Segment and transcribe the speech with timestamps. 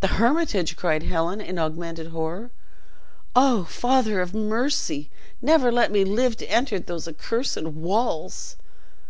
[0.00, 2.50] "The Hermitage!" cried Helen, in augmented horror.
[3.36, 5.10] "Oh, Father of mercy!
[5.42, 8.56] never let me live to enter those accursed walls!"